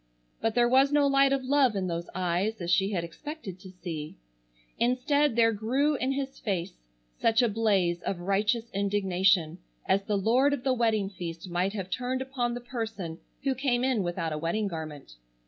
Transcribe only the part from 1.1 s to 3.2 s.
of love in those eyes as she had